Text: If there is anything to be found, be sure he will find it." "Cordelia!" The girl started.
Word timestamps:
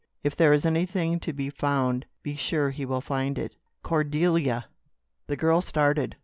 If 0.23 0.35
there 0.35 0.51
is 0.51 0.65
anything 0.65 1.19
to 1.19 1.31
be 1.31 1.51
found, 1.51 2.07
be 2.23 2.35
sure 2.35 2.71
he 2.71 2.85
will 2.87 3.01
find 3.01 3.37
it." 3.37 3.55
"Cordelia!" 3.83 4.65
The 5.27 5.37
girl 5.37 5.61
started. 5.61 6.15